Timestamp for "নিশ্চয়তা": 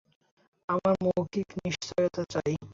1.57-2.23